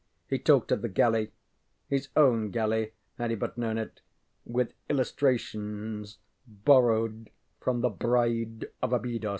[0.25, 1.31] He talked of the galley
[1.87, 4.01] his own galley had he but known it
[4.45, 9.29] with illustrations borrowed from the ŌĆ£Bride of Abydos.